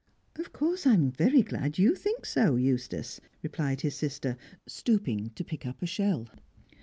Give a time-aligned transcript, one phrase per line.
[0.35, 4.35] "Of course I'm very glad you think so, Eustace," replied his sister,
[4.65, 6.27] stooping to pick up a shell.